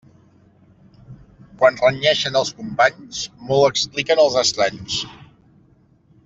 Quan 1.59 1.77
renyeixen 1.83 2.39
els 2.41 2.53
companys, 2.63 3.21
molt 3.51 3.69
expliquen 3.75 4.23
als 4.25 4.39
estranys. 4.45 4.99